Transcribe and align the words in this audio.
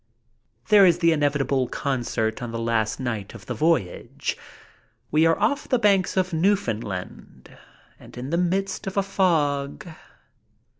There 0.69 0.83
is 0.83 0.97
the 0.97 1.11
inevitable 1.11 1.67
concert 1.67 2.41
on 2.41 2.51
the 2.51 2.57
last 2.57 2.99
night 2.99 3.35
of 3.35 3.45
the 3.45 3.53
voyage. 3.53 4.35
We 5.11 5.27
are 5.27 5.37
off 5.39 5.69
the 5.69 5.77
banks 5.77 6.17
of 6.17 6.33
Newfoundland, 6.33 7.55
and 7.99 8.17
in 8.17 8.31
the 8.31 8.37
midst 8.39 8.87
of 8.87 8.97
a 8.97 9.03
fog. 9.03 9.87